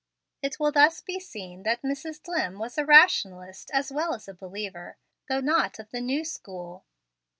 [0.41, 2.19] It will thus be seen that Mrs.
[2.23, 4.97] Dlimm was a rationalist as well as a believer,
[5.29, 6.85] though not of the new school.